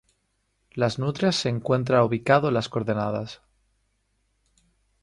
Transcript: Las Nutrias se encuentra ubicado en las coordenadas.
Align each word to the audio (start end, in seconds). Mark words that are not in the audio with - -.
Las 0.73 0.97
Nutrias 0.97 1.35
se 1.35 1.49
encuentra 1.49 2.03
ubicado 2.03 2.47
en 2.47 2.55
las 2.55 2.69
coordenadas. 2.69 3.39